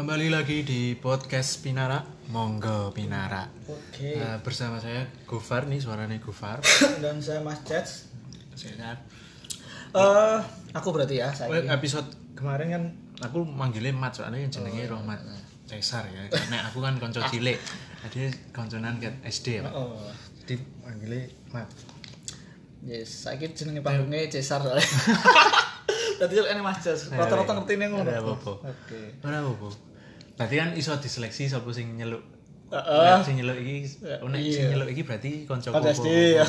Kembali 0.00 0.32
lagi 0.32 0.64
di 0.64 0.96
podcast 0.96 1.60
Pinara, 1.60 2.00
monggo 2.32 2.88
Pinara. 2.88 3.44
Oke. 3.68 4.16
Nah, 4.16 4.40
bersama 4.40 4.80
saya 4.80 5.04
Gofar 5.28 5.68
nih 5.68 5.76
suaranya 5.76 6.16
Gofar. 6.16 6.64
Dan 7.04 7.20
saya 7.20 7.44
Mas 7.44 7.60
Jets. 7.68 8.08
Sehat. 8.56 9.04
Eh, 9.92 10.38
aku 10.72 10.88
berarti 10.96 11.20
ya, 11.20 11.28
Oh, 11.28 11.52
saya. 11.52 11.68
episode 11.76 12.08
kemarin 12.32 12.72
kan 12.72 12.82
aku 13.28 13.44
manggilnya 13.44 13.92
Mat 13.92 14.16
soalnya 14.16 14.40
yang 14.40 14.48
jenenge 14.48 14.88
Rohmat 14.88 15.20
Caesar 15.68 16.08
ya. 16.08 16.32
Karena 16.32 16.64
aku 16.64 16.80
kan 16.80 16.96
konco 16.96 17.20
cilik. 17.20 17.60
Jadi 18.08 18.32
konconan 18.56 18.96
ke 19.04 19.20
SD 19.28 19.60
ya, 19.60 19.68
Pak. 19.68 19.72
Oh. 19.76 20.00
Jadi 20.40 20.64
manggilnya 20.80 21.28
Mat. 21.52 21.68
Yes, 22.88 23.28
saya 23.28 23.36
jenenge 23.36 23.84
panggungnya 23.84 24.32
Cesar 24.32 24.64
soalnya. 24.64 24.80
Tadi 26.24 26.40
ini 26.40 26.64
Mas 26.64 26.80
Jets. 26.80 27.12
Rata-rata 27.12 27.52
ngerti 27.52 27.76
ini 27.76 27.84
ngono. 27.92 28.08
Ada 28.08 28.24
apa-apa. 28.24 28.52
Oke. 28.64 29.20
Ora 29.28 29.44
apa-apa. 29.44 29.89
Berarti 30.40 30.56
kan 30.56 30.72
iso 30.72 30.96
diseleksi 30.96 31.52
sapa 31.52 31.68
sing 31.68 32.00
nyeluk. 32.00 32.24
Heeh. 32.72 33.04
Nek 33.12 33.20
sing 33.28 33.36
nyeluk 33.36 33.60
iki, 33.60 33.76
nek 34.00 34.40
iya. 34.40 34.56
sing 34.56 34.64
nyeluk 34.72 34.88
iki 34.88 35.02
berarti 35.04 35.44
konco 35.44 35.68
Pada 35.68 35.92
SD 35.92 36.40
ya. 36.40 36.46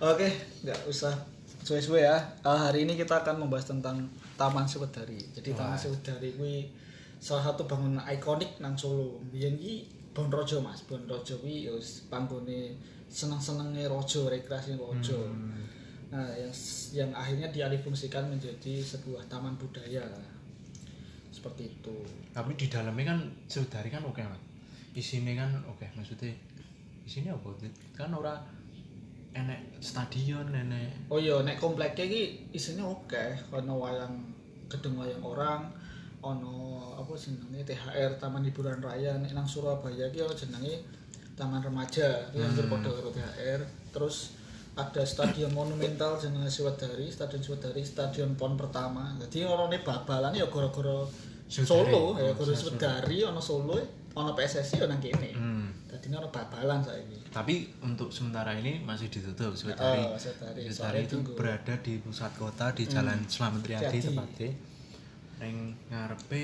Oke, 0.00 0.24
nggak 0.64 0.88
usah 0.88 1.12
suwe-suwe 1.60 2.00
ya. 2.00 2.16
Eh, 2.40 2.58
hari 2.64 2.88
ini 2.88 2.96
kita 2.96 3.20
akan 3.20 3.44
membahas 3.44 3.68
tentang 3.68 4.08
Taman 4.40 4.64
Sewedari. 4.64 5.20
Jadi 5.36 5.52
Taman 5.52 5.76
Sewedari 5.76 6.32
kuwi 6.40 6.72
salah 7.20 7.52
satu 7.52 7.68
bangunan 7.68 8.00
ikonik 8.08 8.56
nang 8.64 8.72
Solo. 8.72 9.20
Biyen 9.28 9.60
iki 9.60 9.84
Bon 10.16 10.32
Rojo 10.32 10.64
Mas, 10.64 10.80
Bon 10.88 11.04
Rojo 11.04 11.36
kuwi 11.44 11.68
ya 11.68 11.76
wis 11.76 12.08
panggone 12.08 12.72
seneng-senenge 13.12 13.84
rojo, 13.84 14.32
rekreasi 14.32 14.80
rojo. 14.80 15.28
Nah, 16.08 16.32
yang 16.32 16.54
yang 16.96 17.10
akhirnya 17.12 17.52
dialihfungsikan 17.52 18.32
menjadi 18.32 18.80
sebuah 18.80 19.28
taman 19.28 19.60
budaya. 19.60 20.08
Seperti 21.44 21.68
itu. 21.68 21.96
Tapi 22.32 22.56
di 22.56 22.72
dalamnya 22.72 23.12
kan 23.12 23.20
saudari 23.44 23.92
kan 23.92 24.00
oke 24.00 24.24
mas. 24.24 24.40
Isinya 24.96 25.44
kan 25.44 25.52
oke 25.68 25.84
maksudnya 25.92 26.32
isinya 27.04 27.36
apa? 27.36 27.52
Kan 27.92 28.16
ora 28.16 28.40
enek 29.36 29.76
stadion 29.84 30.48
enek 30.48 31.12
Oh 31.12 31.20
iya, 31.20 31.36
nek 31.44 31.60
kompleknya 31.60 32.08
iki 32.08 32.48
isinya 32.56 32.88
oke, 32.88 33.52
ono 33.52 33.76
wayang 33.76 34.14
gedung 34.72 34.96
wayang 34.96 35.20
orang, 35.20 35.68
ono 36.24 36.96
apa 36.96 37.12
jenenge 37.12 37.68
THR 37.68 38.16
Taman 38.16 38.48
Hiburan 38.48 38.80
Raya 38.80 39.20
nek 39.20 39.36
nang 39.36 39.44
Surabaya 39.44 40.08
iki 40.08 40.24
ono 40.24 40.32
jenenge 40.32 40.80
Taman 41.36 41.60
Remaja, 41.60 42.32
iki 42.32 42.40
hampir 42.40 42.64
padha 42.72 42.88
karo 42.88 43.12
THR. 43.12 43.60
Terus 43.92 44.32
ada 44.74 45.02
stadion 45.04 45.52
monumental 45.52 46.16
jenenge 46.16 46.48
Sewedari, 46.48 47.06
Stadion 47.12 47.42
Sewedari, 47.44 47.84
Stadion 47.84 48.32
PON 48.34 48.56
pertama. 48.56 49.12
Jadi 49.20 49.44
orone 49.44 49.78
babalan 49.84 50.32
ya 50.32 50.48
gara-gara. 50.48 51.04
Solo, 51.62 52.18
ya 52.18 52.34
gara 52.34 52.50
Sewedari 52.50 53.22
ono 53.22 53.38
Solo, 53.38 53.78
ono 54.18 54.34
PSSI 54.34 54.82
nang 54.90 54.98
kene. 54.98 55.30
Hmm. 55.30 55.70
Dadi 55.86 56.10
ono 56.10 56.26
babalan 56.34 56.82
saiki. 56.82 57.30
Tapi 57.30 57.70
untuk 57.86 58.10
sementara 58.10 58.50
ini 58.58 58.82
masih 58.82 59.06
ditutup 59.06 59.54
Sewedari. 59.54 60.02
Oh, 60.02 60.18
itu 60.18 61.14
tunggu. 61.14 61.30
Hmm. 61.30 61.38
berada 61.38 61.74
di 61.78 62.02
pusat 62.02 62.34
kota 62.34 62.74
di 62.74 62.90
Jalan 62.90 63.30
Slamet 63.30 63.62
Riyadi 63.62 64.02
Riyadi. 64.02 64.08
tepatnya. 64.10 64.50
Yang 65.38 65.56
ngarepe 65.94 66.42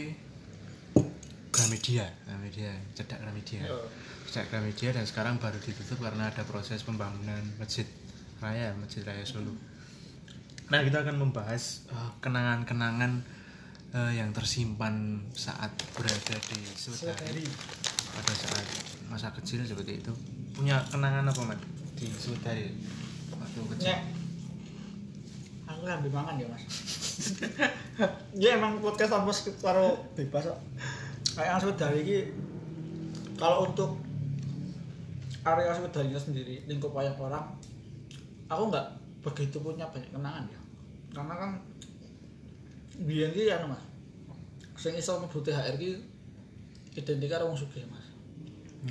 Gramedia, 1.51 2.07
Gramedia, 2.23 2.73
cedak 2.95 3.19
Gramedia. 3.19 3.67
Oh. 3.67 3.91
Cedak 4.31 4.47
Gramedia 4.55 4.95
dan 4.95 5.03
sekarang 5.03 5.43
baru 5.43 5.59
ditutup 5.59 5.99
karena 5.99 6.31
ada 6.31 6.47
proses 6.47 6.87
pembangunan 6.87 7.43
masjid 7.59 7.89
raya, 8.39 8.71
masjid 8.79 9.03
raya 9.03 9.27
Solo. 9.27 9.51
Nah 10.71 10.87
kita 10.87 11.03
akan 11.03 11.19
membahas 11.19 11.91
eh, 11.91 12.11
kenangan-kenangan 12.23 13.40
eh, 13.95 14.13
yang 14.19 14.31
tersimpan 14.31 15.19
saat 15.35 15.71
berada 15.95 16.37
di 16.51 16.59
Sewedari 16.75 17.45
pada 18.11 18.33
saat 18.35 18.67
masa 19.11 19.35
kecil 19.35 19.67
seperti 19.67 19.99
itu. 20.03 20.13
Punya 20.55 20.79
kenangan 20.91 21.27
apa 21.27 21.43
mat 21.47 21.61
di 21.99 22.07
Sewedari 22.15 22.71
waktu 23.35 23.61
kecil? 23.75 23.91
Nek 23.91 24.01
aku 25.67 25.83
ambil 25.87 26.13
mangan 26.15 26.35
ya 26.39 26.47
mas. 26.51 26.65
Ya 28.33 28.57
emang 28.57 28.81
podcast 28.81 29.13
tanpa 29.13 29.33
karo 29.61 30.09
bebas 30.17 30.49
kok. 30.49 30.61
Kayak 31.37 31.61
yang 31.61 31.77
dari 31.77 32.01
ini 32.01 32.19
kalau 33.37 33.69
untuk 33.69 34.01
area 35.45 35.73
Sewedarinya 35.77 36.21
sendiri 36.21 36.65
lingkup 36.65 36.93
wayang 36.97 37.17
orang 37.21 37.45
aku 38.49 38.63
nggak 38.73 38.87
begitu 39.21 39.57
punya 39.61 39.85
banyak 39.89 40.11
kenangan 40.11 40.45
ya. 40.49 40.61
Karena 41.13 41.35
kan 41.37 41.51
biyen 43.01 43.33
iki 43.33 43.53
anu 43.53 43.73
mas. 43.73 43.83
Sing 44.77 44.97
iso 44.97 45.17
mlebu 45.21 45.41
THR 45.41 45.77
iki 45.77 46.01
identik 46.97 47.29
karo 47.33 47.49
wong 47.49 47.59
sugih 47.59 47.85
mas. 47.89 48.07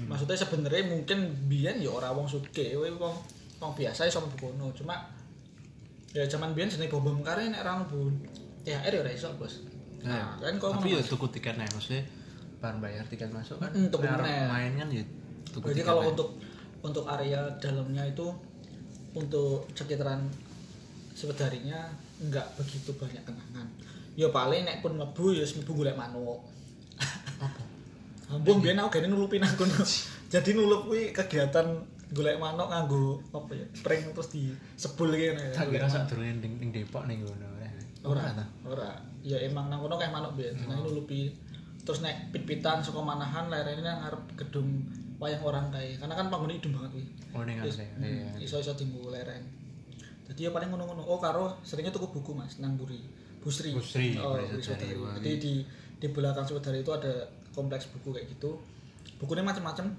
Maksudnya 0.06 0.38
sebenarnya 0.38 0.86
mungkin 0.86 1.34
biyen 1.50 1.82
ya 1.82 1.90
ora 1.90 2.14
wong 2.14 2.30
sugih 2.30 2.78
kowe 2.78 2.90
wong 2.90 3.16
wong 3.62 3.72
biasa 3.78 4.10
iso 4.10 4.22
mlebu 4.22 4.38
kono. 4.54 4.70
Cuma 4.74 4.98
ya 6.14 6.26
zaman 6.26 6.58
biyen 6.58 6.70
jenenge 6.70 6.94
bom 6.94 7.06
bom 7.06 7.22
kare 7.22 7.50
nek 7.50 7.62
ora 7.62 7.82
mlebu 7.86 8.10
THR 8.66 8.94
ya 8.94 9.00
ora 9.06 9.12
iso 9.14 9.30
bos. 9.38 9.54
Nah 10.06 10.38
kan 10.42 10.56
kok 10.58 10.80
tapi 10.80 10.98
ya 10.98 11.02
tuku 11.04 11.28
tiket 11.30 11.56
nih 11.58 11.70
maksudnya 11.70 12.02
bar 12.60 12.76
bayar 12.82 13.06
tiket 13.08 13.30
masuk 13.32 13.62
kan? 13.62 13.72
Mm, 13.72 13.88
tuku 13.88 14.04
main 14.04 14.72
kan 14.76 14.88
ya 14.92 15.04
tuku 15.54 15.66
tiket 15.72 15.88
kalau 15.88 16.04
main. 16.04 16.12
untuk 16.12 16.30
untuk 16.80 17.06
area 17.08 17.40
dalamnya 17.60 18.04
itu 18.08 18.28
untuk 19.16 19.68
sekitaran 19.76 20.28
Sewedarinya 21.20 21.92
enggak 22.24 22.48
begitu 22.56 22.96
banyak 22.96 23.20
kenangan. 23.28 23.68
Ya 24.16 24.30
paling 24.30 24.66
nek 24.66 24.82
pun 24.82 24.98
mlebu 24.98 25.36
ya 25.36 25.46
mlebu 25.46 25.72
golek 25.74 25.98
manuk. 25.98 26.40
Ampun 28.30 28.62
biyen 28.62 28.78
aku 28.78 29.02
gene 29.02 29.08
nulupi 29.10 29.42
nang 29.42 29.54
kono. 29.58 29.74
Jadi 30.34 30.50
nulup 30.54 30.86
kuwi 30.86 31.10
kegiatan 31.10 31.66
golek 32.14 32.38
manuk 32.38 32.70
nganggo 32.70 33.22
apa 33.34 33.52
ya? 33.58 33.66
Pring 33.82 34.14
terus 34.14 34.30
disebul 34.30 35.14
kene. 35.18 35.54
tak 35.54 35.74
kira 35.74 35.90
sak 35.90 36.10
durunge 36.10 36.42
ning 36.42 36.54
ning 36.62 36.70
Depok 36.70 37.10
ning 37.10 37.26
ngono 37.26 37.50
ora 38.06 38.32
ta 38.32 38.46
ora. 38.64 38.96
Ya 39.26 39.36
emang 39.44 39.68
nang 39.68 39.84
kono 39.84 40.00
kayak 40.00 40.14
manuk 40.14 40.38
biyen. 40.40 40.56
Nah 40.70 40.80
nulupi 40.80 41.34
terus 41.84 42.06
nek 42.06 42.30
pit-pitan 42.30 42.86
saka 42.86 43.02
manahan 43.02 43.50
lerene 43.50 43.82
nang 43.82 44.06
ngarep 44.06 44.24
gedung 44.40 44.86
wayang 45.20 45.44
orang 45.44 45.68
kae. 45.74 46.00
Karena 46.00 46.14
kan 46.16 46.32
panggone 46.32 46.56
idem 46.56 46.72
banget 46.78 46.92
kuwi. 46.96 47.06
oh 47.36 47.44
ning 47.46 47.58
ngene 47.60 47.86
iya 48.06 48.30
hmm, 48.30 48.46
iso-iso 48.46 48.74
tinggu 48.78 49.10
lereng. 49.12 49.44
Jadi 50.30 50.46
ya 50.48 50.54
paling 50.54 50.70
ngono-ngono. 50.70 51.02
Oh 51.04 51.18
karo 51.18 51.58
seringnya 51.66 51.90
tuku 51.90 52.14
buku 52.14 52.32
Mas 52.38 52.62
nang 52.62 52.78
Buri. 52.78 53.02
Busri. 53.40 53.72
Busri, 53.72 54.20
Oh. 54.20 54.36
Wah, 54.36 55.16
Jadi 55.20 55.36
di 55.40 55.54
di 56.00 56.08
belakang 56.12 56.48
Sewedari 56.48 56.84
itu 56.84 56.92
ada 56.92 57.28
kompleks 57.56 57.92
buku 57.92 58.16
kayak 58.16 58.28
gitu. 58.32 58.60
Bukunya 59.20 59.44
macam-macam. 59.44 59.92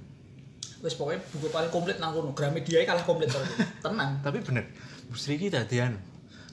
Wes 0.81 0.97
pokoknya 0.97 1.21
buku 1.29 1.53
paling 1.53 1.69
komplit 1.69 2.01
nang 2.01 2.17
kono. 2.17 2.33
Gramedia 2.33 2.85
kalah 2.89 3.05
komplit 3.05 3.29
terus. 3.29 3.49
Tenang. 3.85 4.21
tapi 4.25 4.41
bener 4.41 4.65
Busri 5.13 5.37
iki 5.37 5.53
dadian 5.53 6.01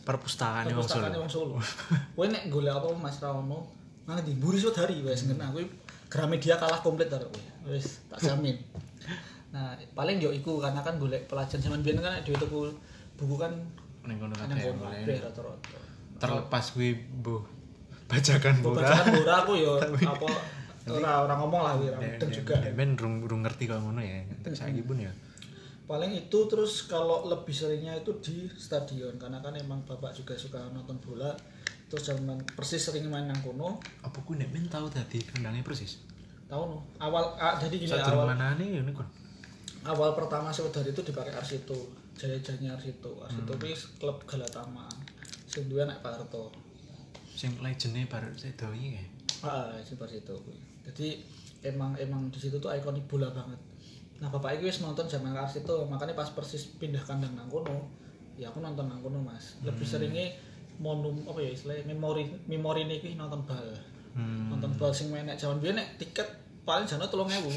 perpustakaan 0.03 0.67
wong 0.71 0.83
Perpustakaan 0.83 1.11
Solo 1.11 1.23
wong 1.23 1.31
Solo. 1.31 1.55
Kowe 2.15 2.25
nek 2.27 2.51
golek 2.51 2.75
apa 2.75 2.87
Mas 2.95 3.19
Rawono 3.23 3.67
nang 4.07 4.19
ndi 4.23 4.35
Buri 4.35 4.59
Sewedari 4.59 4.99
wes 5.03 5.27
ngena 5.27 5.51
kuwi 5.51 5.67
Gramedia 6.11 6.55
kalah 6.59 6.79
komplit 6.83 7.07
kowe. 7.11 7.27
Wes 7.71 8.03
tak 8.11 8.19
jamin. 8.23 8.55
Nah, 9.51 9.79
paling 9.95 10.19
yo 10.19 10.35
iku 10.35 10.59
karena 10.59 10.83
kan 10.83 10.99
golek 10.99 11.27
pelajaran 11.31 11.63
zaman 11.63 11.79
biyen 11.79 12.03
kan 12.03 12.19
dhewe 12.23 12.35
tuku 12.35 12.67
buku 13.15 13.35
kan 13.39 13.51
ning 14.07 14.19
kono 14.19 14.35
kabeh 14.35 15.19
rata-rata. 15.23 15.86
Terlepas 16.17 16.65
kuwi 16.73 16.97
mbuh 17.21 17.41
bajakan 18.07 18.55
bola 18.63 18.87
Bacaan 18.87 19.05
Bora 19.19 19.35
aku 19.43 19.53
yo 19.59 19.73
apa 20.13 20.27
ora 20.87 21.11
ora 21.27 21.33
ngomong 21.35 21.61
lah 21.61 21.73
ora 21.75 21.99
mudeng 21.99 22.31
juga. 22.31 22.55
Ben 22.71 22.95
rung 22.95 23.19
rung 23.27 23.43
ngerti 23.43 23.67
kok 23.67 23.83
ngono 23.83 23.99
ya. 23.99 24.23
Entek 24.23 24.55
saiki 24.55 24.81
pun 24.87 25.03
ya. 25.03 25.11
Paling 25.87 26.11
itu 26.15 26.39
terus 26.47 26.87
kalau 26.87 27.27
lebih 27.27 27.51
seringnya 27.51 27.95
itu 27.99 28.11
di 28.23 28.47
stadion 28.55 29.15
karena 29.19 29.39
kan 29.43 29.55
emang 29.55 29.83
bapak 29.83 30.15
juga 30.15 30.35
suka 30.39 30.59
nonton 30.71 30.95
bola. 31.03 31.31
Terus 31.87 32.03
zaman 32.11 32.39
persis 32.55 32.83
sering 32.83 33.07
main 33.11 33.27
nang 33.27 33.39
kono. 33.43 33.79
Apa 34.03 34.19
ku 34.23 34.35
nek 34.35 34.51
ben 34.51 34.67
tau 34.71 34.87
dadi 34.87 35.19
kandangnya 35.27 35.63
persis. 35.63 35.99
Tahu 36.47 36.63
no. 36.71 36.79
Awal 37.03 37.35
ah, 37.35 37.59
jadi 37.59 37.75
gini 37.75 37.91
awal 37.91 38.31
manane 38.31 38.63
ya 38.63 38.81
niku. 38.83 39.03
awal 39.87 40.11
pertama 40.15 40.51
Sewedari 40.51 40.91
itu 40.91 41.03
dipakai 41.03 41.31
Arsito. 41.35 41.75
Jaya-jayanya 42.15 42.75
Arsito. 42.75 43.23
Arsito 43.23 43.55
Hmm. 43.55 43.75
klub 43.99 44.17
Galatama. 44.27 44.87
Sing 45.57 45.65
duwe 45.73 45.89
nek 45.89 46.05
Pak 46.05 46.13
Harto. 46.21 46.53
Sing 47.33 47.57
legende 47.65 48.05
bar 48.05 48.21
sedo 48.37 48.69
iki 48.77 48.93
kae. 48.93 49.05
Ah, 49.41 49.73
seperti 49.81 50.21
itu. 50.21 50.37
Jadi 50.85 51.07
emang 51.65 51.97
emang 51.97 52.29
di 52.29 52.37
situ 52.37 52.61
tuh 52.61 52.69
ikonik 52.69 53.09
bola 53.09 53.33
banget. 53.33 53.57
Nah 54.21 54.29
bapak 54.29 54.61
itu 54.61 54.69
wis 54.69 54.85
nonton 54.85 55.09
zaman 55.09 55.33
Ars 55.33 55.57
itu 55.57 55.73
makanya 55.89 56.13
pas 56.13 56.29
persis 56.29 56.77
pindah 56.77 57.01
kandang 57.01 57.33
nang 57.33 57.49
kono, 57.49 57.89
ya 58.37 58.53
aku 58.53 58.61
nonton 58.61 58.85
nang 58.85 59.01
kono 59.01 59.17
mas. 59.17 59.57
Lebih 59.65 59.81
seringnya 59.81 60.29
monum 60.77 61.25
apa 61.25 61.41
ya 61.41 61.49
istilahnya 61.49 61.89
memori 61.89 62.29
memori 62.45 62.85
nih 62.85 63.17
nonton 63.17 63.41
bal, 63.49 63.65
Hmm. 64.17 64.49
nonton 64.49 64.73
bal 64.77 64.89
sing 64.93 65.09
menek 65.13 65.37
zaman 65.37 65.61
biyen 65.61 65.77
nek 65.77 65.97
tiket 66.01 66.25
paling 66.67 66.83
jane 66.83 67.07
tolong 67.07 67.31
ewu 67.31 67.55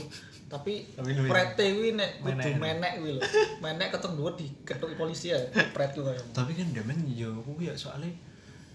tapi 0.50 0.82
prete 1.30 1.64
kuwi 1.78 1.94
nek 1.94 2.22
kudu 2.26 2.50
Menek. 2.58 2.92
kuwi 2.98 3.10
lho 3.18 3.22
menek 3.62 3.94
ketemu 3.94 4.14
dua 4.18 4.30
di 4.34 4.46
ketuk 4.66 4.90
polisi 4.98 5.30
ya 5.30 5.38
pret 5.74 5.94
kuwi 5.94 6.10
kaya 6.10 6.22
Tapi 6.34 6.58
kan 6.58 6.66
demen 6.74 6.98
yo 7.06 7.38
kuwi 7.46 7.70
ya 7.70 7.74
soalnya 7.78 8.10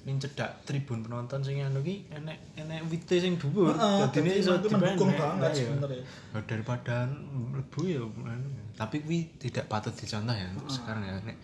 ning 0.06 0.22
cedak 0.22 0.62
tribun 0.64 1.02
penonton 1.04 1.42
sing 1.44 1.60
anu 1.60 1.82
ki 1.82 2.08
enek 2.14 2.38
enek 2.56 2.86
wite 2.88 3.18
sing 3.18 3.42
dhuwur. 3.42 3.74
Dadine 3.74 4.38
dadi 4.38 4.40
iso 4.40 4.54
mendukung 4.70 5.12
banget 5.18 5.52
iya. 5.52 5.66
sebenarnya. 5.66 6.04
Ya, 6.32 6.40
daripada 6.46 6.96
mlebu 7.34 7.82
ya 7.90 8.02
anu. 8.06 8.50
tapi 8.78 9.02
kuwi 9.04 9.20
tidak 9.42 9.66
patut 9.66 9.92
dicontoh 9.98 10.36
ya 10.36 10.48
untuk 10.54 10.70
sekarang 10.72 11.04
ya 11.04 11.16
nek 11.26 11.36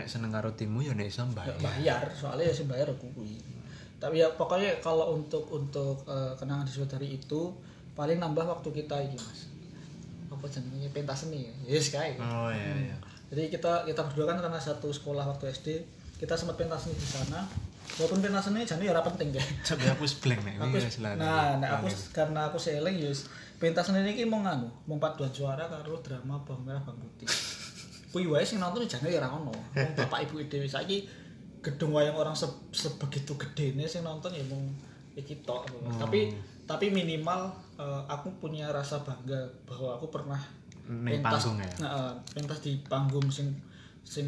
nek 0.00 0.06
seneng 0.08 0.32
karo 0.32 0.50
timmu 0.56 0.80
ya 0.82 0.96
nek 0.96 1.06
iso 1.12 1.22
Ya, 1.22 1.30
bayar. 1.36 1.56
bayar 1.60 2.02
soalnya 2.10 2.50
ya 2.50 2.54
sih 2.56 2.66
bayar 2.66 2.88
aku 2.90 3.06
kuwi 3.14 3.38
tapi 3.96 4.20
ya 4.20 4.28
pokoknya 4.34 4.80
kalau 4.80 5.14
untuk 5.14 5.44
untuk 5.52 6.02
eh, 6.08 6.32
kenangan 6.40 6.64
di 6.68 6.72
dari 6.88 7.08
itu 7.20 7.42
paling 7.96 8.20
nambah 8.20 8.44
waktu 8.44 8.68
kita 8.70 8.96
ini 9.00 9.16
mas. 9.16 9.48
Apa 10.28 10.44
jenenge 10.46 10.92
pentas 10.92 11.24
seni 11.24 11.48
ya? 11.48 11.54
Yes 11.64 11.88
kayak 11.88 12.20
Oh 12.20 12.52
iya 12.52 12.92
iya. 12.92 12.96
jadi 13.32 13.50
kita 13.50 13.88
kita 13.88 14.04
berdua 14.12 14.30
kan 14.30 14.38
karena 14.38 14.60
satu 14.60 14.92
sekolah 14.92 15.24
waktu 15.24 15.50
SD 15.50 15.68
kita 16.20 16.36
sempat 16.36 16.60
pentas 16.60 16.86
seni 16.86 16.94
di 16.94 17.08
sana. 17.08 17.40
Walaupun 17.96 18.20
pentas 18.20 18.46
seni 18.46 18.68
jadi 18.68 18.92
ya 18.92 19.00
penting 19.00 19.32
kayak 19.32 19.48
Coba 19.72 19.84
aku 19.96 20.04
sebleng 20.04 20.40
nek 20.44 20.54
aku 20.60 20.76
nah, 21.16 21.56
nah 21.56 21.68
aku 21.80 21.88
karena 22.12 22.52
aku 22.52 22.60
seeling 22.60 23.00
yus 23.00 23.32
pentas 23.56 23.88
seni 23.88 24.04
ini 24.04 24.28
mau 24.28 24.44
nganu 24.44 24.68
mau 24.84 25.00
paduan 25.00 25.32
suara 25.32 25.64
karo 25.64 25.96
drama 26.04 26.36
bang 26.44 26.60
merah 26.60 26.82
bang 26.84 26.96
putih 27.00 27.30
kuwi 28.12 28.28
wae 28.28 28.44
sing 28.44 28.60
nonton 28.60 28.84
jane 28.84 29.08
ya 29.12 29.20
ora 29.20 29.28
ono. 29.28 29.52
Bapak 29.72 30.28
ibu 30.28 30.40
dhewe 30.44 30.68
saiki 30.68 31.04
gedung 31.60 31.92
wayang 31.92 32.14
orang 32.14 32.36
se 32.36 32.46
sebegitu 32.70 33.34
gedene 33.34 33.84
sing 33.90 34.06
nonton 34.06 34.30
ya 34.30 34.44
mung 34.46 34.70
iki 35.16 35.42
tok 35.42 35.66
Mas. 35.82 35.96
tapi 35.98 36.30
tapi 36.66 36.90
minimal 36.90 37.46
eh, 37.74 38.02
aku 38.06 38.28
punya 38.36 38.68
rasa 38.68 38.98
bangga 39.00 39.38
bahwa 39.64 39.94
aku 39.94 40.06
pernah 40.08 40.38
ning 40.84 41.18
panggung 41.20 41.58
ya. 41.58 41.70
eh, 41.80 42.12
pentas 42.32 42.58
di 42.60 42.78
panggung 42.84 43.26
sing 43.28 43.50
sing 44.02 44.26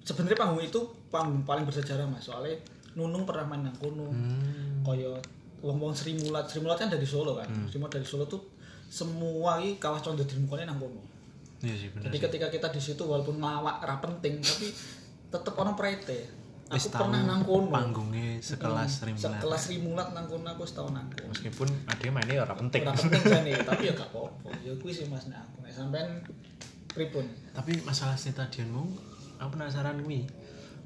sebenarnya 0.00 0.36
panggung 0.38 0.60
itu 0.60 0.80
panggung 1.08 1.40
paling 1.42 1.62
bersejarah 1.62 2.04
mas 2.04 2.20
soalnya 2.22 2.56
Nunung 2.90 3.22
pernah 3.22 3.46
main 3.46 3.62
nang 3.62 3.76
kono 3.76 4.10
Hmm. 4.10 4.82
kaya 4.82 5.14
wong-wong 5.60 5.92
Sri 5.92 6.16
Mulat 6.16 6.42
Sri 6.44 6.58
Mulat 6.58 6.74
kan 6.76 6.88
dari 6.88 7.04
Solo 7.04 7.36
kan 7.36 7.46
Sri 7.64 7.76
Mulat 7.76 7.92
dari 7.92 8.04
Solo 8.04 8.24
tuh 8.24 8.40
semua 8.86 9.56
iki 9.56 9.78
kawah 9.78 9.96
condo 9.96 10.20
di 10.20 10.34
mukanya 10.36 10.68
nang 10.68 10.80
kono 10.80 10.98
Iya 11.60 11.76
sih 11.76 11.88
bener. 11.90 12.08
jadi 12.08 12.16
ketika 12.18 12.46
kita 12.48 12.68
di 12.68 12.80
situ 12.82 13.02
walaupun 13.02 13.36
ngawak 13.36 13.78
ra 13.78 14.00
penting 14.00 14.40
tapi 14.40 14.72
tetep 15.30 15.54
ono 15.54 15.72
prete 15.72 16.39
aku 16.70 16.86
tahu 16.88 17.02
pernah 17.02 17.20
nang 17.26 17.42
kono 17.42 17.66
panggungnya 17.68 18.38
sekelas 18.38 18.90
Sri 18.96 19.10
Mulat. 19.10 19.22
sekelas 19.36 19.60
Sri 19.60 19.76
Mulat 19.78 20.08
nang 20.14 20.24
kono 20.24 20.46
aku 20.46 20.62
wis 20.62 20.72
tau 20.72 20.88
nang 20.88 21.06
kono 21.10 21.28
Meskipun 21.28 21.68
ada 21.84 22.02
mainnya 22.08 22.34
ya 22.38 22.42
ora 22.46 22.54
penting. 22.54 22.82
ora 22.86 22.94
penting 22.94 23.22
jane 23.22 23.52
tapi 23.68 23.82
ya 23.86 23.92
gak 23.92 24.08
apa-apa 24.08 24.48
ya 24.62 24.72
kuwi 24.78 24.92
sih 24.92 25.06
mas 25.06 25.26
nek 25.26 25.38
aku 25.40 25.56
nek 25.60 25.72
sampean 25.72 26.08
pripun 26.88 27.26
Tapi 27.50 27.72
masalah 27.82 28.14
stadionmu, 28.14 28.82
aku 29.36 29.50
penasaran 29.52 29.98
kuwi. 30.00 30.26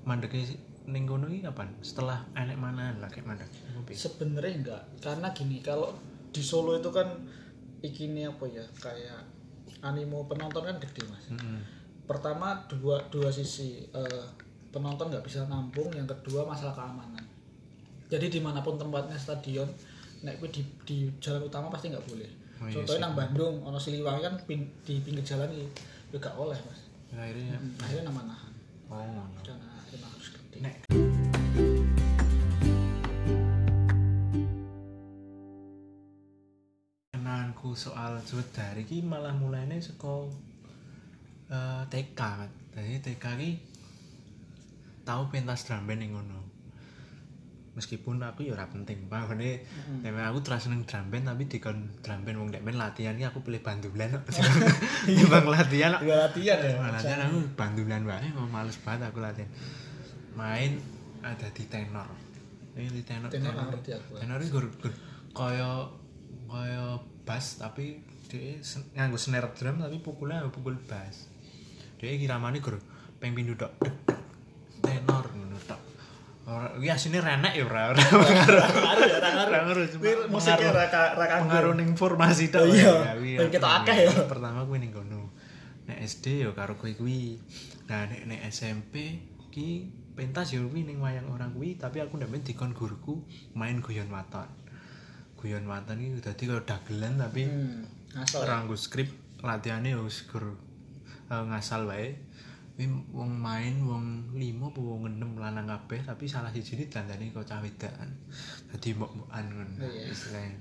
Mandeke 0.02 0.40
ning 0.84 1.04
kono 1.04 1.28
iki 1.28 1.40
kapan? 1.42 1.68
Setelah 1.80 2.24
enek 2.32 2.56
mana 2.56 2.92
lah 2.96 3.08
kayak 3.08 3.24
mandek. 3.24 3.48
Sebenarnya 3.88 4.52
enggak 4.56 4.82
karena 5.00 5.28
gini 5.30 5.60
kalau 5.60 5.92
di 6.28 6.40
Solo 6.40 6.74
itu 6.74 6.88
kan 6.88 7.08
ikini 7.80 8.24
apa 8.24 8.44
ya 8.48 8.64
kayak 8.74 9.20
animo 9.80 10.24
penonton 10.24 10.64
kan 10.64 10.80
gede 10.80 11.04
mas 11.04 11.28
Mm-mm. 11.28 11.60
pertama 12.04 12.56
dua 12.66 12.96
dua 13.06 13.28
sisi 13.28 13.84
eh, 13.86 14.24
penonton 14.74 15.06
nggak 15.14 15.22
bisa 15.22 15.46
nampung. 15.46 15.94
Yang 15.94 16.18
kedua 16.18 16.42
masalah 16.42 16.74
keamanan. 16.74 17.22
Jadi 18.10 18.26
di 18.26 18.40
mana 18.42 18.58
pun 18.60 18.74
tempatnya 18.74 19.14
stadion 19.14 19.70
kuwi 20.24 20.48
di, 20.48 20.62
di 20.88 20.96
jalan 21.20 21.46
utama 21.46 21.68
pasti 21.70 21.92
nggak 21.94 22.06
boleh. 22.10 22.30
Oh 22.58 22.66
iya 22.66 22.80
contohnya 22.80 23.00
nang 23.04 23.14
Bandung 23.14 23.54
ono 23.60 23.76
Siliwangi 23.76 24.22
kan 24.24 24.34
pin- 24.48 24.72
di 24.82 24.96
pinggir 25.04 25.20
jalan 25.20 25.52
iki 25.52 25.68
ya 26.10 26.16
gak 26.16 26.34
oleh 26.38 26.56
mas. 26.64 26.80
Akhirnya 27.12 27.60
Hmm, 27.60 27.76
akhirnya 27.78 28.04
nama 28.08 28.22
nahan 28.26 28.52
oh 28.88 29.04
ngono. 29.04 29.40
dan 29.44 29.58
akhirnya 29.60 30.08
harus 30.08 30.28
gede 30.32 30.58
Nek 30.64 30.76
soal 37.74 38.22
Sudar 38.22 38.78
iki 38.78 39.02
malah 39.02 39.34
mulainya 39.34 39.76
saka 39.82 40.30
eh, 41.50 41.82
TK. 41.90 42.20
Jadi 42.74 42.94
TK 43.02 43.24
ki 43.34 43.50
tahu 45.04 45.28
pentas 45.28 45.68
drum 45.68 45.84
band 45.84 46.00
ning 46.00 46.16
ngono. 46.16 46.40
Meskipun 47.74 48.22
aku 48.22 48.46
ya 48.46 48.54
ora 48.54 48.70
penting, 48.70 49.10
Pak. 49.10 49.34
Ini 49.34 49.58
hmm. 50.06 50.16
aku 50.30 50.38
terus 50.46 50.64
seneng 50.64 50.88
drum 50.88 51.12
band 51.12 51.28
tapi 51.28 51.42
dikon 51.46 51.78
drum 52.00 52.20
band 52.24 52.36
wong 52.40 52.48
nek 52.50 52.62
men 52.64 52.80
latihan 52.80 53.14
aku 53.20 53.44
pilih 53.44 53.60
bandulan. 53.60 54.10
Bang 55.32 55.46
latihan 55.46 56.00
juga 56.00 56.30
latihan 56.30 56.58
ya 56.58 56.74
latihan 56.80 57.20
aku 57.28 57.38
bandulan 57.54 58.02
wae 58.08 58.28
mau 58.32 58.48
males 58.48 58.80
banget 58.80 59.12
aku 59.12 59.20
latihan. 59.20 59.50
Main 60.34 60.80
ada 61.20 61.48
di 61.52 61.64
tenor. 61.68 62.08
Ini 62.74 62.90
di 62.90 63.02
tenor. 63.04 63.28
Tenor 63.28 63.54
aku. 63.54 63.76
Tenor 64.18 64.38
iki 64.40 64.50
gur 64.50 64.66
gur 64.80 64.92
kaya 65.34 65.90
kaya 66.46 67.02
bass 67.26 67.58
tapi 67.58 68.06
dia 68.30 68.62
nganggo 68.94 69.18
snare 69.18 69.50
drum 69.58 69.82
tapi 69.82 69.98
pukulnya 69.98 70.46
pukul 70.48 70.78
bass. 70.86 71.26
Dia 71.98 72.14
iki 72.14 72.30
ramane 72.30 72.62
gur 72.62 72.78
ping 73.18 73.34
pindho 73.34 73.58
tok. 73.58 73.74
Dek, 73.82 73.94
dek. 74.06 74.13
Tenor. 74.84 75.24
Ora 76.44 76.68
iki 76.76 76.92
asine 76.92 77.18
renek 77.18 77.56
ya 77.56 77.64
ora 77.64 77.88
ora 77.88 78.04
pengaruh. 78.04 78.64
ngaruh 78.68 79.04
ya 79.08 79.16
ora 79.16 80.24
musiknya 80.28 80.60
pengaruh- 80.60 80.76
ra 80.76 80.86
ka- 80.86 81.12
ra 81.16 81.24
kanggo. 81.26 81.44
pengaruh 81.48 81.72
ning 81.74 81.90
formasi 81.96 82.52
tok. 82.52 82.60
Oh 82.60 82.68
iya, 82.68 83.16
Ya, 83.16 83.38
ben 83.40 83.48
kita 83.48 83.64
aku- 83.64 83.80
akeh 83.82 83.96
ya. 84.04 84.12
Pertama 84.28 84.60
kuwi 84.62 84.78
ning 84.78 84.92
kono. 84.92 85.32
Nek 85.84 85.98
SD 86.00 86.44
ya 86.44 86.52
karo 86.52 86.76
kuwi 86.76 86.92
kuwi. 86.94 87.40
Nah 87.88 88.04
nek 88.04 88.28
nek 88.28 88.40
SMP 88.46 89.24
ki 89.48 89.88
pentas 90.12 90.52
ya 90.52 90.60
kuwi 90.60 90.84
ning 90.84 91.00
wayang 91.00 91.24
orang 91.26 91.48
kuwi 91.50 91.74
tapi 91.74 92.04
aku 92.04 92.20
ndak 92.20 92.28
dikon 92.44 92.76
guruku 92.76 93.24
main 93.56 93.80
guyon 93.80 94.12
waton. 94.12 94.46
Guyon 95.40 95.64
waton 95.64 95.96
iki 95.96 96.20
dadi 96.20 96.44
kaya 96.44 96.60
dagelan 96.62 97.16
tapi 97.16 97.48
hmm, 97.48 98.12
ngasal 98.14 98.44
ora 98.44 98.60
nggo 98.60 98.76
skrip 98.76 99.08
latihane 99.40 99.92
ya 99.92 100.00
wis 100.00 100.28
gur 100.28 100.44
eh, 101.24 101.44
ngasal 101.48 101.88
wae. 101.88 102.20
Kuwi 102.74 102.90
wong 103.14 103.30
main 103.38 103.78
wong 103.86 104.34
limo 104.34 104.74
apa 104.74 104.80
wong 104.82 105.06
enem 105.06 105.38
lanang 105.38 105.70
kabeh 105.70 106.02
tapi 106.02 106.26
salah 106.26 106.50
siji 106.50 106.74
ini 106.74 106.90
dandane 106.90 107.30
kok 107.30 107.46
cah 107.46 107.62
wedakan. 107.62 108.10
Dadi 108.70 108.88
mbok-mbokan 108.98 109.44
ngono 109.46 109.74
Oh, 109.78 109.86
iya. 109.86 110.10
istilahnya. 110.10 110.58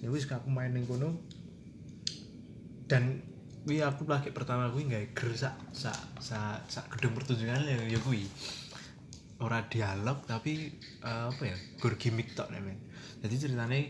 Ya 0.00 0.08
wis 0.08 0.24
aku 0.24 0.48
main 0.48 0.72
ning 0.72 0.88
kono 0.88 1.20
dan 2.88 3.20
kuwi 3.64 3.80
aku 3.80 4.04
lagi 4.04 4.28
pertama 4.32 4.68
kuwi 4.72 4.88
gawe 4.88 5.06
ger 5.16 5.30
sak 5.36 5.56
sak 5.72 5.96
sak 6.68 6.84
gedung 6.96 7.12
pertunjukan 7.16 7.64
ya 7.64 7.76
ya 7.92 8.00
kuwi. 8.00 8.24
Ora 9.40 9.64
dialog 9.68 10.24
tapi 10.24 10.72
eh, 11.04 11.24
apa 11.28 11.42
ya? 11.44 11.56
Gur 11.76 12.00
gimmick 12.00 12.32
tok 12.32 12.48
nek 12.52 12.64
men. 12.64 12.80
Jadi 13.20 13.34
ceritane 13.36 13.80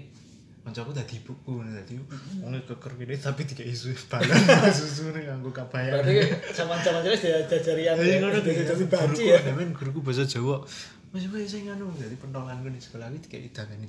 kancaku 0.64 0.97
dadi 0.97 1.21
buku 1.21 1.61
dadi 1.61 2.00
wong 2.40 2.56
keker 2.64 2.92
kene 2.97 3.14
tapi 3.21 3.44
tiga 3.44 3.68
isu 3.68 3.92
balon 4.09 4.33
susu 4.73 5.12
ning 5.12 5.28
nganggo 5.28 5.52
kabayan. 5.52 6.00
berarti 6.00 6.25
zaman-zaman 6.56 7.04
jelas 7.04 7.21
dia 7.21 7.38
jajarian 7.44 7.94
Iya 8.00 8.16
ngono 8.25 8.40
jadi 8.40 8.85
baci 8.88 9.23
ya 9.28 9.38
Men 9.52 9.76
guruku 9.76 10.00
bahasa 10.00 10.25
Jawa. 10.25 10.64
Mas 11.12 11.30
kowe 11.30 11.38
sing 11.44 11.68
anu 11.71 11.92
dadi 11.94 12.16
pentolanku 12.18 12.73
di 12.73 12.80
sekolah 12.80 13.12
iki 13.12 13.28
kayak 13.28 13.52
idangane 13.52 13.87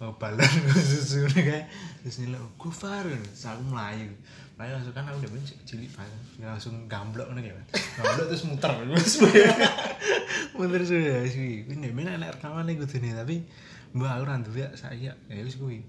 oh, 0.00 0.12
balon 0.16 0.48
susu 0.90 1.28
kayak 1.28 1.68
terus 2.02 2.24
nilai 2.24 2.40
oh, 2.40 2.50
gufar 2.56 3.04
terus 3.04 3.46
aku 3.46 3.62
melayu 3.68 4.10
melayu 4.58 4.72
langsung 4.80 4.94
kan 4.96 5.06
aku 5.06 5.22
udah 5.22 5.30
benci 5.30 5.54
cilik 5.62 5.92
banget 5.94 6.20
langsung 6.40 6.74
gamblok 6.90 7.30
ngono 7.30 7.44
kayak 7.44 7.62
gamblok 8.00 8.26
terus 8.32 8.42
muter 8.48 8.70
terus 8.74 9.14
muter 10.56 10.80
sudah 10.82 11.22
sih 11.30 11.68
ini 11.68 11.94
mana 11.94 12.18
enak 12.18 12.40
rekaman 12.40 12.66
nih 12.66 12.74
gue 12.80 12.88
tapi 12.90 13.36
mbak 13.94 14.26
randu 14.26 14.50
ya 14.58 14.68
saya 14.74 15.14
ya 15.14 15.42
wis 15.46 15.54
kuwi. 15.54 15.86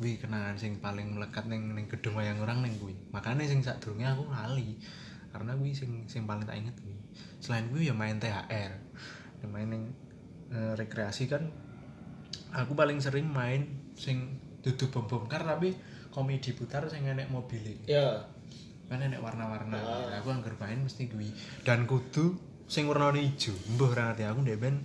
Kuwi 0.00 0.16
kenangan 0.16 0.56
sing 0.56 0.80
paling 0.80 1.12
melekat 1.12 1.44
ning 1.44 1.76
ning 1.76 1.84
gedung 1.84 2.16
wayang 2.16 2.40
orang 2.40 2.64
ning 2.64 2.72
kuwi. 2.80 2.96
Makanya 3.12 3.44
sing 3.44 3.60
sadurunge 3.60 4.08
aku 4.08 4.24
lali. 4.32 4.80
Karena 5.28 5.52
kuwi 5.52 5.76
sing 5.76 6.08
sing 6.08 6.24
paling 6.24 6.48
tak 6.48 6.56
inget 6.56 6.72
kuwi. 6.80 6.96
Selain 7.44 7.68
kuwi 7.68 7.92
ya 7.92 7.94
main 7.94 8.16
THR 8.16 8.72
Ya 9.40 9.46
main 9.48 9.68
ning 9.68 9.84
eh, 10.48 10.72
rekreasi 10.76 11.28
kan 11.28 11.52
aku 12.56 12.72
paling 12.72 12.98
sering 13.04 13.28
main 13.28 13.92
sing 13.94 14.40
dudu 14.60 14.88
bom 14.88 15.04
bongkar 15.08 15.44
tapi 15.44 15.76
komedi 16.10 16.56
putar 16.56 16.88
sing 16.88 17.04
enek 17.04 17.28
mobil 17.28 17.84
ya. 17.84 18.24
Kan 18.88 19.04
enek 19.04 19.20
warna-warna. 19.20 19.76
Ah. 19.76 20.18
aku 20.24 20.32
anggar 20.32 20.56
main 20.56 20.80
mesti 20.80 21.12
kuwi. 21.12 21.28
Dan 21.68 21.84
kudu 21.84 22.40
sing 22.64 22.88
warna 22.88 23.12
ijo. 23.20 23.52
Mbah 23.76 23.88
ora 23.92 24.02
ngerti 24.10 24.24
aku 24.24 24.38
ndek 24.40 24.56
ben 24.56 24.76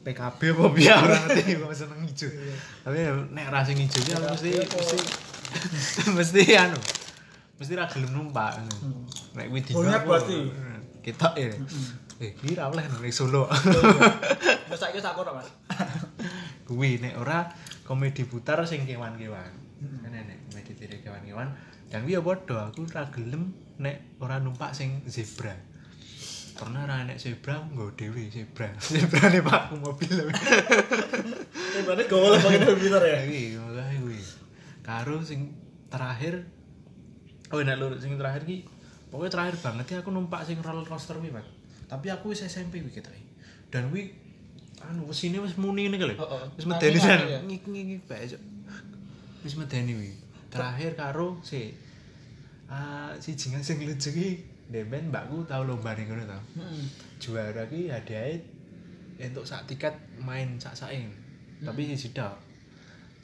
PKB 0.00 0.40
apa 0.50 0.64
piye 0.72 0.92
ora 0.92 1.16
ngerti 1.28 1.60
kok 1.60 1.72
seneng 1.72 2.00
ijo. 2.04 2.28
Tapi 2.80 2.98
nek 3.30 3.46
ra 3.52 3.60
sing 3.60 3.76
ijo 3.76 4.00
ki 4.00 4.12
aku 4.16 4.26
mesti 4.26 4.50
apa? 4.56 4.78
mesti 4.80 6.08
mesti 6.16 6.42
anu 6.56 6.78
mesti 7.58 7.72
ra 7.74 7.84
gelem 7.84 8.10
numpak 8.10 8.56
nek 9.36 9.46
kuwi 9.46 9.60
dino 9.60 9.76
Bonek 9.76 10.00
aku- 10.00 10.08
berarti? 10.08 10.36
ketok 11.00 11.34
ya 11.36 11.52
eh 12.20 12.32
iki 12.32 12.52
ra 12.56 12.68
oleh 12.68 12.84
nek 12.84 13.12
Solo. 13.12 13.44
Terus 14.68 14.76
saiki 14.76 15.00
sak 15.00 15.12
kono 15.12 15.32
Mas. 15.32 15.48
kuwi 16.64 17.00
nek 17.00 17.16
ora 17.16 17.48
komedi 17.84 18.24
putar 18.24 18.60
sing 18.64 18.84
kewan-kewan. 18.84 19.52
Kan 20.00 20.12
enek 20.12 20.48
komedi 20.48 20.72
tiri 20.76 20.96
kewan-kewan. 21.00 21.48
Dan 21.90 22.04
kuwi 22.04 22.16
ya 22.16 22.22
padha 22.22 22.68
aku 22.68 22.84
ra 22.88 23.08
gelem 23.08 23.52
nek 23.76 24.16
ora 24.20 24.36
numpak 24.38 24.72
sing 24.72 25.00
zebra 25.04 25.52
pernah 26.60 26.84
ra 26.84 27.08
enek 27.08 27.16
zebra? 27.16 27.56
Nggo 27.72 27.96
dhewe 27.96 28.28
zebra. 28.28 28.68
Zebra 28.92 29.32
nih 29.32 29.40
pak 29.40 29.72
mobil. 29.80 30.28
Berarti 31.80 32.02
gue 32.04 32.20
boleh 32.20 32.38
pakai 32.38 32.60
komputer 32.68 33.02
ya. 33.08 33.18
iki 33.24 33.56
makane 33.56 33.96
kuwi 34.04 34.20
karo 34.84 35.16
sing 35.24 35.56
terakhir 35.88 36.44
oh 37.50 37.58
enak 37.64 37.80
lur 37.80 37.96
sing 37.96 38.20
terakhir 38.20 38.44
ki 38.44 38.68
pokoknya 39.08 39.32
terakhir 39.32 39.56
banget 39.64 39.86
ya 39.88 39.96
aku 40.04 40.12
numpak 40.12 40.44
sing 40.44 40.60
roller 40.60 40.84
coaster 40.84 41.16
kuwi 41.16 41.32
pak. 41.32 41.48
Tapi 41.88 42.06
aku 42.12 42.36
wis 42.36 42.44
SMP 42.44 42.84
kuwi 42.84 42.92
ketoke 42.92 43.24
dan 43.72 43.88
kuwi 43.88 44.12
anu 44.84 45.08
wis 45.08 45.20
ini 45.24 45.40
wis 45.40 45.56
muni 45.56 45.88
ngene 45.88 45.96
kali 46.00 46.14
wis 46.56 46.64
medeni 46.64 46.98
san 47.00 47.20
nangis, 47.20 47.32
ya? 47.36 47.40
ngik 47.44 47.62
ngik 47.68 48.00
Cuk. 48.08 48.42
wis 49.44 49.54
medeni 49.56 49.92
kuwi 49.96 50.12
terakhir 50.48 50.96
karo 50.96 51.38
si 51.44 51.72
ah 52.70 53.12
si 53.20 53.36
jingan 53.36 53.62
sing 53.62 53.82
lucu 53.84 54.10
ki 54.10 54.28
Demen 54.70 55.10
mbakku 55.10 55.42
tau 55.50 55.66
lomba 55.66 55.98
ning 55.98 56.06
ngono 56.06 56.24
tau 56.30 56.42
Heeh. 56.62 56.86
juara 57.18 57.66
ki 57.66 57.90
hadiahnya 57.90 58.38
untuk 59.34 59.42
sak 59.42 59.66
tiket 59.66 59.92
main 60.22 60.62
sak 60.62 60.78
saing 60.78 61.10
tapi 61.60 61.90
siji 61.90 62.14
tok 62.14 62.38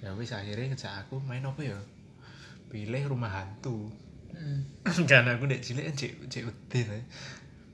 ya 0.03 0.11
wis 0.19 0.35
akhirnya 0.35 0.75
ngejak 0.75 1.07
aku 1.07 1.23
main 1.23 1.47
apa 1.47 1.63
ya? 1.63 1.79
Pilih 2.67 3.15
rumah 3.15 3.31
hantu. 3.31 3.89
Heeh. 4.35 4.61
karena 5.09 5.39
aku 5.39 5.47
dek 5.47 5.63
cilik 5.63 5.87
cek 5.95 6.27
cek 6.27 6.45
udin 6.51 6.91
ya 6.91 7.01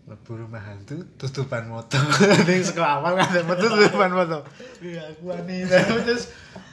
lebu 0.02 0.34
rumah 0.34 0.60
hantu 0.60 0.98
tutupan 1.16 1.70
motor. 1.70 2.02
Ning 2.48 2.62
sekolah 2.62 3.00
awal 3.00 3.16
kan 3.16 3.40
metu 3.46 3.66
tutupan 3.70 4.10
motor. 4.12 4.42
Iya 4.82 5.16
aku 5.16 5.30
wanita 5.30 5.78
terus 6.06 6.28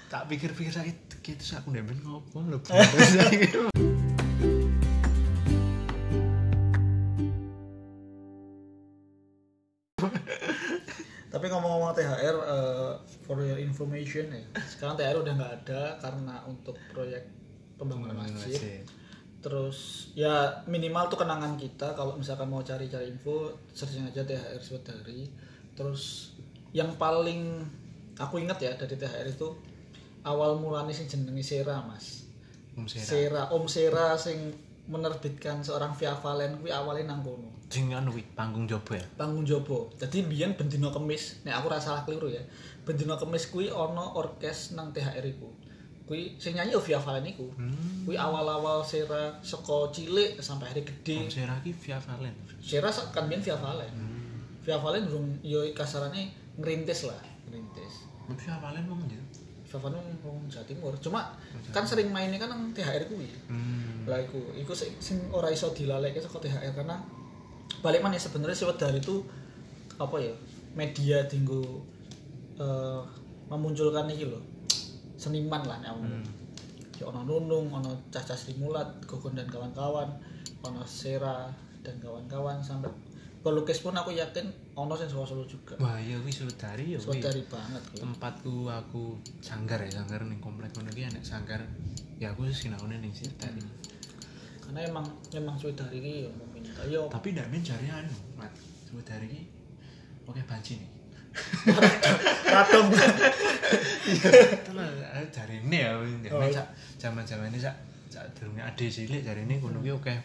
tak 0.10 0.26
pikir-pikir 0.26 0.74
sakit 0.74 1.22
gitu 1.22 1.44
aku 1.54 1.70
ndek 1.70 1.86
ben 1.86 1.98
ngopo 2.02 2.42
lebu 2.42 2.74
information 13.80 14.28
ya. 14.28 14.44
Sekarang 14.68 15.00
THR 15.00 15.24
udah 15.24 15.34
nggak 15.40 15.54
ada 15.64 15.96
karena 16.04 16.36
untuk 16.44 16.76
proyek 16.92 17.24
pembangunan 17.80 18.20
masjid. 18.28 18.84
Terus 19.40 20.12
ya 20.20 20.68
minimal 20.68 21.08
tuh 21.08 21.24
kenangan 21.24 21.56
kita 21.56 21.96
kalau 21.96 22.20
misalkan 22.20 22.52
mau 22.52 22.60
cari-cari 22.60 23.08
info 23.08 23.56
searching 23.72 24.04
aja 24.04 24.28
THR 24.28 24.60
Swadari. 24.60 25.32
Terus 25.80 26.36
yang 26.76 26.92
paling 27.00 27.64
aku 28.20 28.44
ingat 28.44 28.60
ya 28.60 28.76
dari 28.76 29.00
THR 29.00 29.32
itu 29.32 29.56
awal 30.28 30.60
mulanya 30.60 30.92
sing 30.92 31.08
jenenge 31.08 31.40
Sera, 31.40 31.80
Mas. 31.88 32.28
Om 32.76 32.84
Sera 32.84 33.08
Sera, 33.08 33.42
Om 33.56 33.66
Sera 33.72 34.20
sing 34.20 34.52
menerbitkan 34.90 35.62
seorang 35.62 35.94
Via 35.94 36.18
Valen 36.18 36.58
kuwi 36.58 36.74
awalnya 36.74 37.14
nang 37.14 37.22
kono. 37.22 37.50
sing 37.70 37.94
anu 37.94 38.10
kuwi 38.10 38.26
panggung 38.34 38.66
jobo 38.66 38.98
ya 38.98 39.06
Panggung 39.14 39.46
Jobo. 39.46 39.94
Jadi 40.02 40.26
biyen 40.26 40.58
bendino 40.58 40.90
kemis, 40.90 41.46
nek 41.46 41.62
aku 41.62 41.70
rasa 41.70 41.94
salah 41.94 42.02
keliru 42.10 42.34
ya. 42.34 42.42
Bendino 42.82 43.14
kemis 43.22 43.46
kuwi 43.54 43.70
ana 43.70 44.02
orkes 44.18 44.74
nang 44.74 44.90
THR 44.90 45.22
iku. 45.22 45.46
Kuwi 46.10 46.42
sing 46.42 46.58
nyanyi 46.58 46.74
Via 46.82 46.98
Valen 46.98 47.30
iku. 47.30 47.46
hmm. 47.54 48.10
Kuwi 48.10 48.18
awal-awal 48.18 48.82
Sera 48.82 49.38
saka 49.46 49.94
cilik 49.94 50.42
sampai 50.42 50.74
hari 50.74 50.82
gede. 50.82 51.30
Sera 51.30 51.62
ki 51.62 51.70
via 51.70 52.02
Valen 52.02 52.34
Sera 52.58 52.90
kan 53.14 53.30
biyen 53.30 53.46
Via 53.46 53.54
Valen. 53.62 53.94
hmm. 53.94 54.66
Via 54.66 54.82
Valen 54.82 55.06
durung 55.06 55.38
yo 55.46 55.62
kasarane 55.78 56.34
ngerintis 56.58 57.06
lah, 57.06 57.22
ngerintis. 57.48 58.10
via 58.36 58.58
Valen 58.58 58.84
gitu 59.06 59.49
Valen 59.78 60.02
wong 60.26 60.50
Jawa 60.50 60.66
Timur. 60.66 60.94
Cuma 60.98 61.30
kan 61.70 61.86
sering 61.86 62.10
mainnya 62.10 62.42
kan 62.42 62.50
nang 62.50 62.74
THR 62.74 63.06
kuwi. 63.06 63.30
hmm. 63.46 64.10
lah 64.10 64.18
iku 64.26 64.42
iku 64.58 64.74
sing, 64.74 64.98
sing 64.98 65.22
ora 65.30 65.54
iso 65.54 65.70
dilaleke 65.70 66.18
saka 66.18 66.42
THR 66.42 66.74
karena 66.74 66.98
balik 67.86 68.02
mana 68.02 68.18
sebenarnya 68.18 68.58
si 68.58 68.66
Wedar 68.66 68.90
itu 68.98 69.22
apa 70.02 70.18
ya 70.18 70.34
media 70.74 71.22
dinggo 71.30 71.86
eh, 72.58 73.02
memunculkan 73.52 74.10
iki 74.10 74.26
lho 74.26 74.42
seniman 75.20 75.62
lah 75.68 75.78
nek 75.84 75.94
Hmm. 76.00 76.26
ya 76.98 77.08
ono 77.08 77.22
Nunung, 77.24 77.70
ono 77.72 78.10
Caca 78.12 78.36
Sri 78.36 78.56
Mulat, 78.60 78.88
Gogon 79.08 79.32
dan 79.32 79.48
kawan-kawan, 79.48 80.10
ono 80.66 80.84
Sera 80.84 81.48
dan 81.80 81.96
kawan-kawan 82.02 82.60
sampai 82.60 82.92
pelukis 83.40 83.80
pun 83.80 83.96
aku 83.96 84.12
yakin 84.12 84.52
ono 84.76 84.94
sing 85.00 85.08
saka 85.08 85.24
Solo 85.24 85.48
juga. 85.48 85.80
Wah, 85.80 85.96
ya 85.96 86.20
kuwi 86.20 86.32
Sudari 86.32 86.96
ya 86.96 87.00
kuwi. 87.00 87.24
Saudari 87.24 87.42
banget 87.48 87.82
kuwi. 87.88 88.00
Tempatku 88.04 88.56
aku 88.68 89.04
sanggar 89.40 89.80
ya, 89.80 89.92
sanggar 89.96 90.20
ning 90.28 90.44
komplek 90.44 90.76
ngono 90.76 90.92
ki 90.92 91.08
enek 91.08 91.24
sanggar. 91.24 91.64
Ya 92.20 92.36
aku 92.36 92.48
sinaune 92.52 93.00
ning 93.00 93.16
Sudari. 93.16 93.64
Karena 94.60 94.80
emang 94.84 95.06
emang 95.32 95.56
Saudari 95.56 95.98
iki 96.04 96.14
ya 96.28 96.32
meminta 96.36 96.84
yo 96.86 97.08
Tapi 97.08 97.32
ndak 97.32 97.48
men 97.48 97.64
jare 97.64 97.88
anu, 97.88 98.12
Mat. 98.36 98.52
Sudari 98.88 99.28
ki 99.32 99.42
oke 100.28 100.42
banci 100.44 100.76
nih. 100.78 100.90
radong 102.50 102.90
Tenan 104.66 104.90
jare 105.30 105.56
ini 105.62 105.78
ya, 105.78 105.94
Oh. 105.96 106.42
nek 106.42 106.52
sak 106.52 106.68
jaman-jaman 106.98 107.54
ini 107.54 107.62
sak 107.62 107.76
sak 108.10 108.34
durunge 108.36 108.62
ade 108.66 108.90
cilik 108.90 109.22
jare 109.22 109.46
ini 109.46 109.62
kono 109.62 109.80
ki 109.86 109.94
oke 109.94 110.16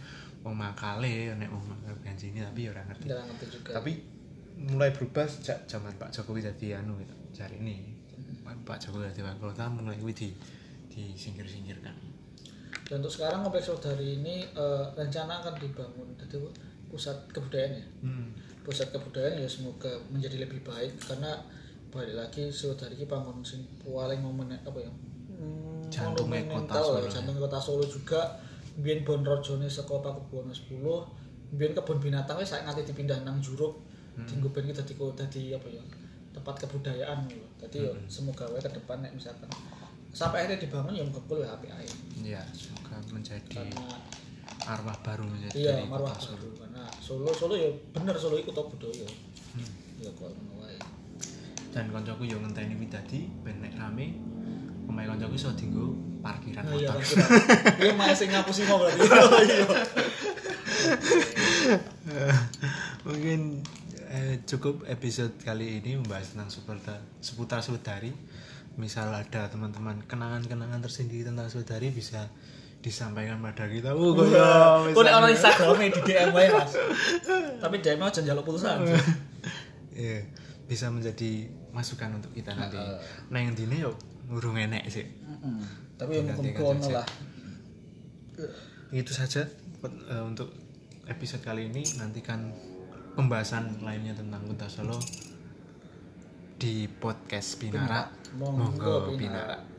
wong 0.44 0.56
makale 0.56 1.36
nek 1.36 1.48
wong 1.52 1.64
makale 1.68 2.12
ini 2.20 2.40
tapi 2.40 2.68
ya 2.68 2.70
ora 2.72 2.82
ngerti. 2.88 3.04
Nggak 3.08 3.24
ngerti 3.28 3.44
juga. 3.52 3.70
Tapi 3.80 3.92
mulai 4.54 4.90
berubah 4.94 5.26
sejak 5.26 5.66
zaman 5.66 5.92
Pak 5.98 6.10
Jokowi 6.14 6.40
jadi 6.44 6.80
anu 6.80 6.96
gitu. 7.02 7.14
Ini 7.34 7.76
Pak 8.44 8.78
Jokowi 8.80 9.10
jadi 9.12 9.22
wali 9.26 9.38
kota 9.40 9.66
mulai 9.68 9.98
kuwi 9.98 10.14
di 10.14 10.28
disingkir-singkirkan. 10.94 11.94
Dan 12.84 13.00
untuk 13.00 13.10
sekarang 13.10 13.42
kompleks 13.42 13.66
saudari 13.72 14.20
ini 14.20 14.44
eh, 14.44 14.84
rencana 14.94 15.40
akan 15.40 15.54
dibangun 15.56 16.08
jadi 16.20 16.36
pusat 16.86 17.16
kebudayaan 17.32 17.80
ya. 17.80 17.86
Hmm. 18.06 18.28
Pusat 18.62 18.94
kebudayaan 18.94 19.42
ya 19.42 19.48
semoga 19.48 19.90
menjadi 20.12 20.46
lebih 20.46 20.62
baik 20.62 20.94
karena 21.02 21.40
balik 21.90 22.14
lagi 22.14 22.52
saudari 22.52 22.94
ini 22.94 23.06
bangun 23.08 23.42
sing 23.42 23.64
paling 23.82 24.20
momen 24.20 24.54
apa 24.54 24.78
ya? 24.78 24.92
Jantungnya 25.94 26.42
kota 26.50 26.74
Solo 26.80 27.06
jantung 27.06 27.36
kota 27.38 27.58
Solo 27.58 27.84
juga. 27.84 28.20
Biyen 28.74 29.06
Bon 29.06 29.22
Rojone 29.22 29.70
saka 29.70 30.02
Pakubuwono 30.02 30.50
10, 30.50 30.82
biyen 31.54 31.70
kebun 31.72 32.02
binatang 32.02 32.34
wis 32.36 32.50
saiki 32.50 32.66
nganti 32.66 32.82
dipindah 32.84 33.22
nang 33.22 33.38
Juruk. 33.38 33.78
Hmm. 34.14 34.26
Dinggo 34.26 34.50
ben 34.50 34.66
iki 34.66 34.74
dadi 34.74 34.94
dadi 34.94 35.42
apa 35.52 35.68
ya? 35.70 35.82
tempat 36.34 36.66
kebudayaan. 36.66 37.30
Jadi 37.62 37.86
ya 37.86 37.94
Hmm. 37.94 38.10
semoga 38.10 38.42
wae 38.50 38.58
ke 38.58 38.66
depan 38.68 38.98
nek 38.98 39.14
misalkan 39.14 39.46
sampai 40.10 40.42
akhirnya 40.42 40.58
dibangun 40.58 40.90
ya 40.92 41.02
mengkepul 41.02 41.38
ya 41.38 41.54
apik 41.54 41.70
ae. 41.70 41.86
Ya, 42.26 42.42
semoga 42.50 42.98
menjadi 43.08 43.62
Karena 43.62 43.94
arwah 44.66 44.98
baru 44.98 45.22
menjadi 45.26 45.54
iya 45.54 45.78
dari 45.78 45.86
marwah 45.86 46.10
kota 46.10 46.18
Solo. 46.18 46.34
baru 46.34 46.50
karena 46.58 46.82
Solo 46.98 47.30
Solo 47.30 47.54
ya 47.54 47.70
bener 47.94 48.14
Solo 48.18 48.34
iku 48.34 48.50
top 48.50 48.74
budaya 48.74 49.06
Hmm. 49.54 49.70
ya 50.02 50.10
kok 50.10 50.26
ngono 50.26 50.66
wae 50.66 50.74
Dan 51.70 51.90
koncoku 51.90 52.22
yo 52.22 52.38
ngenteni 52.38 52.74
kuwi 52.74 52.90
dadi 52.90 53.30
ben 53.42 53.62
nek 53.62 53.74
rame 53.74 54.18
omahe 54.84 55.06
koncoku 55.06 55.34
iso 55.34 55.50
dienggo 55.52 55.92
parkiran 56.20 56.64
iya 56.72 56.88
motor. 56.88 56.96
kan 56.96 57.04
kita 57.04 57.26
iya 57.80 57.92
mah 57.92 58.06
sing 58.12 58.28
ngapusi 58.30 58.62
mau 58.64 58.80
berarti. 58.80 59.00
Iya. 62.04 62.28
Mungkin 63.04 63.40
eh, 64.06 64.34
cukup 64.44 64.84
episode 64.86 65.32
kali 65.40 65.80
ini 65.80 65.96
membahas 65.96 66.32
tentang 66.32 66.48
seputar 66.48 66.98
seputar 67.18 67.60
saudari. 67.60 68.12
Misal 68.74 69.08
ada 69.08 69.46
teman-teman 69.46 70.02
kenangan-kenangan 70.04 70.82
tersendiri 70.82 71.22
tentang 71.22 71.46
saudari 71.46 71.88
bisa 71.88 72.26
disampaikan 72.82 73.40
pada 73.40 73.64
kita. 73.64 73.94
Oh, 73.94 74.12
kok 74.12 74.28
ya, 74.28 74.44
kok 74.92 74.92
nek 74.92 74.92
misalnya- 74.92 75.14
ono 75.16 75.26
Instagram 75.30 75.76
di 75.80 76.00
DM 76.02 76.30
wae 76.32 76.48
Mas. 76.50 76.72
Tapi 77.60 77.76
DM 77.80 78.00
aja 78.02 78.20
njaluk 78.20 78.44
pulsa 78.44 78.76
Iya, 79.94 80.26
bisa 80.66 80.90
menjadi 80.90 81.46
masukan 81.70 82.18
untuk 82.18 82.34
kita 82.34 82.50
nanti. 82.52 82.76
Nah, 83.30 83.38
yang 83.38 83.54
dini 83.54 83.78
yo 83.78 83.94
ngurung 84.28 84.56
enek 84.56 84.84
sih. 84.88 85.06
Tapi 85.94 86.20
ya 86.20 86.34
ono 86.60 86.80
aja. 86.80 87.02
lah 87.02 87.06
Itu 88.90 89.12
saja 89.14 89.46
eh, 89.84 90.24
untuk 90.24 90.50
episode 91.06 91.42
kali 91.44 91.70
ini. 91.70 91.82
Nantikan 92.00 92.50
pembahasan 93.14 93.84
lainnya 93.84 94.16
tentang 94.16 94.42
Kota 94.48 94.66
Solo 94.66 94.98
di 96.58 96.86
podcast 96.88 97.58
Binara. 97.60 98.08
Monggo 98.38 98.58
Monggo 98.58 98.94
Binara. 99.14 99.58
Binara. 99.60 99.73